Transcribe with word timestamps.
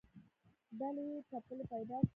ډلې 0.79 1.05
ټپلې 1.29 1.63
پیدا 1.71 1.97
کړې 2.03 2.09